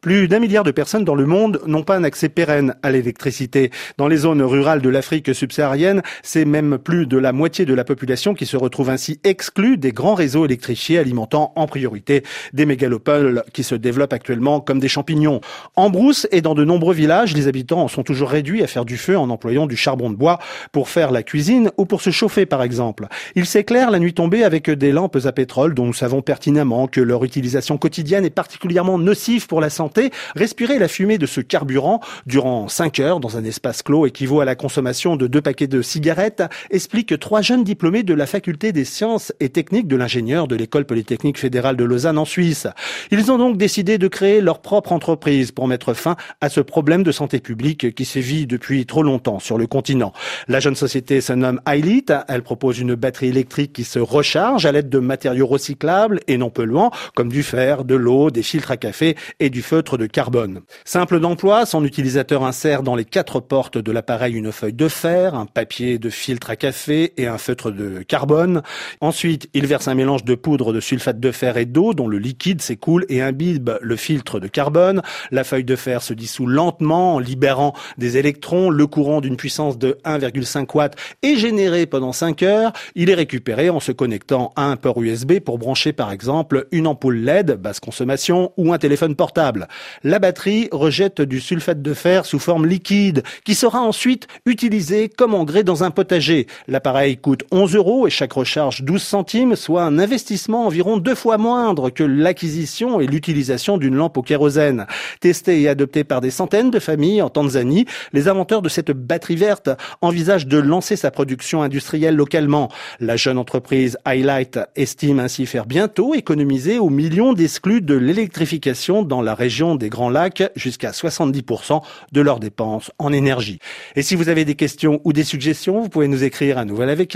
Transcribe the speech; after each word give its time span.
Plus 0.00 0.28
d'un 0.28 0.38
milliard 0.38 0.64
de 0.64 0.70
personnes 0.70 1.04
dans 1.04 1.14
le 1.14 1.26
monde 1.26 1.60
n'ont 1.66 1.82
pas 1.82 1.94
un 1.94 2.04
accès 2.04 2.30
pérenne 2.30 2.74
à 2.82 2.90
l'électricité. 2.90 3.70
Dans 3.98 4.08
les 4.08 4.16
zones 4.16 4.40
rurales 4.40 4.80
de 4.80 4.88
l'Afrique 4.88 5.34
subsaharienne, 5.34 6.00
c'est 6.22 6.46
même 6.46 6.78
plus 6.78 7.04
de 7.04 7.18
la 7.18 7.32
moitié 7.34 7.66
de 7.66 7.74
la 7.74 7.84
population 7.84 8.32
qui 8.32 8.46
se 8.46 8.56
retrouve 8.56 8.88
ainsi 8.88 9.20
exclue 9.24 9.76
des 9.76 9.92
grands 9.92 10.14
réseaux 10.14 10.46
électrifiés 10.46 10.96
alimentant 10.96 11.52
en 11.54 11.66
priorité 11.66 12.22
des 12.54 12.64
mégalopoles 12.64 13.44
qui 13.52 13.62
se 13.62 13.74
développent 13.74 14.14
actuellement 14.14 14.60
comme 14.60 14.80
des 14.80 14.88
champignons. 14.88 15.42
En 15.76 15.90
brousse 15.90 16.26
et 16.32 16.40
dans 16.40 16.54
de 16.54 16.64
nombreux 16.64 16.94
villages, 16.94 17.36
les 17.36 17.46
habitants 17.46 17.86
sont 17.86 18.02
toujours 18.02 18.30
réduits 18.30 18.62
à 18.62 18.66
faire 18.66 18.86
du 18.86 18.96
feu 18.96 19.18
en 19.18 19.28
employant 19.28 19.66
du 19.66 19.76
charbon 19.76 20.08
de 20.08 20.16
bois 20.16 20.38
pour 20.72 20.88
faire 20.88 21.10
la 21.10 21.22
cuisine 21.22 21.72
ou 21.76 21.84
pour 21.84 22.00
se 22.00 22.08
chauffer 22.08 22.46
par 22.46 22.62
exemple. 22.62 23.06
Il 23.34 23.44
s'éclaire 23.44 23.90
la 23.90 23.98
nuit 23.98 24.14
tombée 24.14 24.44
avec 24.44 24.70
des 24.70 24.92
lampes 24.92 25.18
à 25.26 25.32
pétrole 25.32 25.74
dont 25.74 25.84
nous 25.84 25.92
savons 25.92 26.22
pertinemment 26.22 26.86
que 26.86 27.02
leur 27.02 27.22
utilisation 27.22 27.76
quotidienne 27.76 28.24
est 28.24 28.30
particulièrement 28.30 28.96
nocive 28.96 29.46
pour 29.46 29.60
la 29.60 29.68
santé 29.68 29.89
respirer 30.34 30.78
la 30.78 30.88
fumée 30.88 31.18
de 31.18 31.26
ce 31.26 31.40
carburant 31.40 32.00
durant 32.26 32.68
5 32.68 33.00
heures 33.00 33.20
dans 33.20 33.36
un 33.36 33.44
espace 33.44 33.82
clos 33.82 34.06
équivaut 34.06 34.40
à 34.40 34.44
la 34.44 34.54
consommation 34.54 35.16
de 35.16 35.26
deux 35.26 35.40
paquets 35.40 35.66
de 35.66 35.82
cigarettes, 35.82 36.42
explique 36.70 37.18
trois 37.18 37.42
jeunes 37.42 37.64
diplômés 37.64 38.02
de 38.02 38.14
la 38.14 38.26
faculté 38.26 38.72
des 38.72 38.84
sciences 38.84 39.32
et 39.40 39.48
techniques 39.48 39.88
de 39.88 39.96
l'ingénieur 39.96 40.48
de 40.48 40.56
l'école 40.56 40.84
polytechnique 40.84 41.38
fédérale 41.38 41.76
de 41.76 41.84
Lausanne 41.84 42.18
en 42.18 42.24
Suisse. 42.24 42.66
Ils 43.10 43.30
ont 43.30 43.38
donc 43.38 43.56
décidé 43.56 43.98
de 43.98 44.08
créer 44.08 44.40
leur 44.40 44.60
propre 44.60 44.92
entreprise 44.92 45.52
pour 45.52 45.68
mettre 45.68 45.94
fin 45.94 46.16
à 46.40 46.48
ce 46.48 46.60
problème 46.60 47.02
de 47.02 47.12
santé 47.12 47.40
publique 47.40 47.94
qui 47.94 48.04
sévit 48.04 48.46
depuis 48.46 48.86
trop 48.86 49.02
longtemps 49.02 49.38
sur 49.38 49.58
le 49.58 49.66
continent. 49.66 50.12
La 50.48 50.60
jeune 50.60 50.76
société 50.76 51.20
se 51.20 51.32
nomme 51.32 51.60
Highlit. 51.66 52.06
Elle 52.28 52.42
propose 52.42 52.78
une 52.78 52.94
batterie 52.94 53.28
électrique 53.28 53.72
qui 53.72 53.84
se 53.84 53.98
recharge 53.98 54.66
à 54.66 54.72
l'aide 54.72 54.88
de 54.88 54.98
matériaux 54.98 55.46
recyclables 55.46 56.20
et 56.28 56.36
non 56.36 56.50
polluants 56.50 56.90
comme 57.14 57.28
du 57.28 57.42
fer, 57.42 57.84
de 57.84 57.94
l'eau, 57.94 58.30
des 58.30 58.42
filtres 58.42 58.70
à 58.70 58.76
café 58.76 59.16
et 59.38 59.50
du 59.50 59.62
feu 59.62 59.79
de 59.80 60.06
carbone. 60.06 60.60
Simple 60.84 61.20
d'emploi, 61.20 61.64
son 61.64 61.84
utilisateur 61.84 62.44
insère 62.44 62.82
dans 62.82 62.94
les 62.94 63.04
quatre 63.04 63.40
portes 63.40 63.78
de 63.78 63.92
l'appareil 63.92 64.34
une 64.34 64.52
feuille 64.52 64.74
de 64.74 64.88
fer, 64.88 65.34
un 65.34 65.46
papier 65.46 65.98
de 65.98 66.10
filtre 66.10 66.50
à 66.50 66.56
café 66.56 67.14
et 67.16 67.26
un 67.26 67.38
feutre 67.38 67.70
de 67.70 68.02
carbone. 68.02 68.62
Ensuite, 69.00 69.48
il 69.54 69.66
verse 69.66 69.88
un 69.88 69.94
mélange 69.94 70.24
de 70.24 70.34
poudre 70.34 70.72
de 70.72 70.80
sulfate 70.80 71.18
de 71.18 71.32
fer 71.32 71.56
et 71.56 71.64
d'eau 71.64 71.94
dont 71.94 72.08
le 72.08 72.18
liquide 72.18 72.60
s'écoule 72.60 73.06
et 73.08 73.22
imbibe 73.22 73.70
le 73.80 73.96
filtre 73.96 74.38
de 74.38 74.48
carbone. 74.48 75.02
La 75.30 75.44
feuille 75.44 75.64
de 75.64 75.76
fer 75.76 76.02
se 76.02 76.12
dissout 76.12 76.46
lentement 76.46 77.14
en 77.14 77.18
libérant 77.18 77.72
des 77.96 78.18
électrons. 78.18 78.68
Le 78.68 78.86
courant 78.86 79.20
d'une 79.20 79.36
puissance 79.36 79.78
de 79.78 79.98
1,5 80.04 80.76
watts 80.76 80.96
est 81.22 81.36
généré 81.36 81.86
pendant 81.86 82.12
5 82.12 82.42
heures. 82.42 82.72
Il 82.94 83.08
est 83.08 83.14
récupéré 83.14 83.70
en 83.70 83.80
se 83.80 83.92
connectant 83.92 84.52
à 84.56 84.64
un 84.64 84.76
port 84.76 85.00
USB 85.00 85.40
pour 85.40 85.58
brancher 85.58 85.92
par 85.92 86.12
exemple 86.12 86.66
une 86.70 86.86
ampoule 86.86 87.16
LED 87.16 87.52
basse 87.52 87.80
consommation 87.80 88.52
ou 88.56 88.72
un 88.72 88.78
téléphone 88.78 89.16
portable. 89.16 89.68
La 90.04 90.18
batterie 90.18 90.68
rejette 90.72 91.20
du 91.20 91.40
sulfate 91.40 91.82
de 91.82 91.94
fer 91.94 92.26
sous 92.26 92.38
forme 92.38 92.66
liquide 92.66 93.22
qui 93.44 93.54
sera 93.54 93.80
ensuite 93.80 94.26
utilisé 94.46 95.08
comme 95.08 95.34
engrais 95.34 95.64
dans 95.64 95.84
un 95.84 95.90
potager. 95.90 96.46
L'appareil 96.68 97.16
coûte 97.16 97.44
11 97.50 97.74
euros 97.74 98.06
et 98.06 98.10
chaque 98.10 98.32
recharge 98.32 98.82
12 98.82 99.02
centimes, 99.02 99.56
soit 99.56 99.82
un 99.82 99.98
investissement 99.98 100.66
environ 100.66 100.96
deux 100.96 101.14
fois 101.14 101.38
moindre 101.38 101.90
que 101.90 102.04
l'acquisition 102.04 103.00
et 103.00 103.06
l'utilisation 103.06 103.78
d'une 103.78 103.94
lampe 103.94 104.16
au 104.16 104.22
kérosène. 104.22 104.86
Testé 105.20 105.60
et 105.60 105.68
adopté 105.68 106.04
par 106.04 106.20
des 106.20 106.30
centaines 106.30 106.70
de 106.70 106.78
familles 106.78 107.22
en 107.22 107.28
Tanzanie, 107.28 107.86
les 108.12 108.28
inventeurs 108.28 108.62
de 108.62 108.68
cette 108.68 108.90
batterie 108.90 109.36
verte 109.36 109.70
envisagent 110.00 110.46
de 110.46 110.58
lancer 110.58 110.96
sa 110.96 111.10
production 111.10 111.62
industrielle 111.62 112.16
localement. 112.16 112.70
La 112.98 113.16
jeune 113.16 113.38
entreprise 113.38 113.98
Highlight 114.04 114.58
estime 114.76 115.20
ainsi 115.20 115.46
faire 115.46 115.66
bientôt 115.66 116.14
économiser 116.14 116.78
aux 116.78 116.90
millions 116.90 117.32
d'exclus 117.32 117.82
de 117.82 117.94
l'électrification 117.94 119.02
dans 119.02 119.22
la 119.22 119.34
région 119.34 119.59
des 119.76 119.88
Grands 119.88 120.10
Lacs 120.10 120.42
jusqu'à 120.56 120.90
70% 120.90 121.82
de 122.12 122.20
leurs 122.20 122.40
dépenses 122.40 122.90
en 122.98 123.12
énergie. 123.12 123.58
Et 123.96 124.02
si 124.02 124.14
vous 124.14 124.28
avez 124.28 124.44
des 124.44 124.54
questions 124.54 125.00
ou 125.04 125.12
des 125.12 125.24
suggestions, 125.24 125.80
vous 125.80 125.88
pouvez 125.88 126.08
nous 126.08 126.24
écrire 126.24 126.58
à 126.58 126.64
nouvel 126.64 126.88
avec 126.88 127.14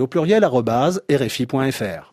au 0.00 0.06
pluriel 0.06 0.44
rfi.fr. 1.10 2.04